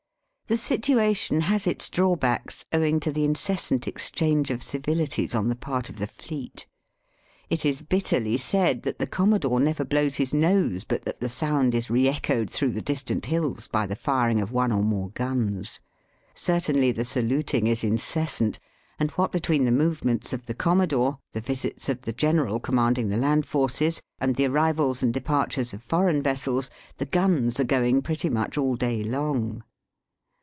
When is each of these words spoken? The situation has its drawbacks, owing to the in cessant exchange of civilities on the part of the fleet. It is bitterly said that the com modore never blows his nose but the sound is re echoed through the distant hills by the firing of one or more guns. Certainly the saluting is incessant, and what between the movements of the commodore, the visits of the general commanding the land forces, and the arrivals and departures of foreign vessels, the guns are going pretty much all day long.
The 0.47 0.57
situation 0.57 1.39
has 1.47 1.65
its 1.65 1.87
drawbacks, 1.87 2.65
owing 2.73 2.99
to 2.99 3.11
the 3.13 3.23
in 3.23 3.35
cessant 3.35 3.87
exchange 3.87 4.51
of 4.51 4.61
civilities 4.61 5.33
on 5.33 5.47
the 5.47 5.55
part 5.55 5.87
of 5.87 5.97
the 5.97 6.07
fleet. 6.07 6.67
It 7.49 7.63
is 7.63 7.81
bitterly 7.81 8.35
said 8.35 8.83
that 8.83 8.99
the 8.99 9.07
com 9.07 9.31
modore 9.31 9.61
never 9.61 9.85
blows 9.85 10.15
his 10.17 10.33
nose 10.33 10.83
but 10.83 11.05
the 11.21 11.29
sound 11.29 11.73
is 11.73 11.89
re 11.89 12.05
echoed 12.09 12.49
through 12.49 12.71
the 12.71 12.81
distant 12.81 13.27
hills 13.27 13.69
by 13.69 13.87
the 13.87 13.95
firing 13.95 14.41
of 14.41 14.51
one 14.51 14.73
or 14.73 14.83
more 14.83 15.11
guns. 15.11 15.79
Certainly 16.35 16.91
the 16.91 17.05
saluting 17.05 17.67
is 17.67 17.81
incessant, 17.81 18.59
and 18.99 19.09
what 19.11 19.31
between 19.31 19.63
the 19.63 19.71
movements 19.71 20.33
of 20.33 20.47
the 20.47 20.53
commodore, 20.53 21.19
the 21.31 21.39
visits 21.39 21.87
of 21.87 22.01
the 22.01 22.11
general 22.11 22.59
commanding 22.59 23.07
the 23.07 23.15
land 23.15 23.45
forces, 23.45 24.01
and 24.19 24.35
the 24.35 24.47
arrivals 24.47 25.01
and 25.01 25.13
departures 25.13 25.73
of 25.73 25.81
foreign 25.81 26.21
vessels, 26.21 26.69
the 26.97 27.05
guns 27.05 27.57
are 27.57 27.63
going 27.63 28.01
pretty 28.01 28.27
much 28.29 28.57
all 28.57 28.75
day 28.75 29.01
long. 29.01 29.63